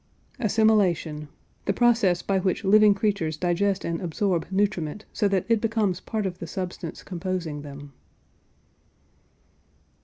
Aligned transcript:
ASSIMILATION. 0.39 1.27
The 1.65 1.73
process 1.73 2.23
by 2.23 2.39
which 2.39 2.63
living 2.63 2.95
creatures 2.95 3.37
digest 3.37 3.85
and 3.85 4.01
absorb 4.01 4.47
nutriment 4.49 5.05
so 5.13 5.27
that 5.27 5.45
it 5.47 5.61
becomes 5.61 5.99
part 5.99 6.25
of 6.25 6.39
the 6.39 6.47
substance 6.47 7.03
composing 7.03 7.61
them. 7.61 7.93